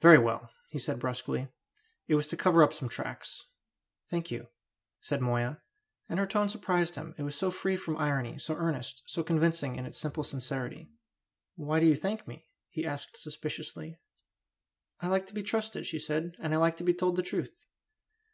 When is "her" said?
6.18-6.26